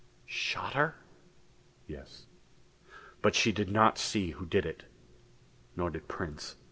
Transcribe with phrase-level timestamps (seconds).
[0.25, 0.95] "Shot her?"
[1.85, 2.25] "Yes.
[3.21, 4.85] But she did not see who did it.
[5.75, 6.55] Nor did Prince.